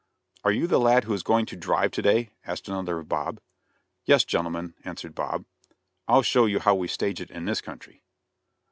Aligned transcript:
"Are 0.43 0.51
you 0.51 0.65
the 0.65 0.79
lad 0.79 1.03
who 1.03 1.13
is 1.13 1.21
going 1.21 1.45
to 1.45 1.55
drive 1.55 1.91
to 1.91 2.01
day?" 2.01 2.31
asked 2.43 2.67
another 2.67 2.97
of 2.97 3.07
Bob. 3.07 3.39
"Yes, 4.03 4.23
gentlemen," 4.25 4.73
answered 4.83 5.13
Bob, 5.13 5.45
"I'll 6.07 6.23
show 6.23 6.47
you 6.47 6.57
how 6.57 6.73
we 6.73 6.87
stage 6.87 7.21
it 7.21 7.29
in 7.29 7.45
this 7.45 7.61
country." 7.61 8.01